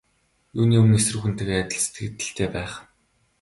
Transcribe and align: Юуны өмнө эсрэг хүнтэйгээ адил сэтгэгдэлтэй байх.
Юуны 0.59 0.75
өмнө 0.81 0.97
эсрэг 0.99 1.19
хүнтэйгээ 1.21 1.61
адил 1.61 1.81
сэтгэгдэлтэй 1.83 2.49
байх. 2.55 2.73